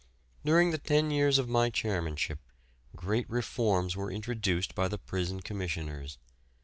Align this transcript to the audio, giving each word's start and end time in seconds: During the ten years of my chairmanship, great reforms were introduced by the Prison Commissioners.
During 0.43 0.71
the 0.71 0.79
ten 0.79 1.11
years 1.11 1.37
of 1.37 1.47
my 1.47 1.69
chairmanship, 1.69 2.39
great 2.95 3.29
reforms 3.29 3.95
were 3.95 4.11
introduced 4.11 4.73
by 4.73 4.87
the 4.87 4.97
Prison 4.97 5.41
Commissioners. 5.41 6.17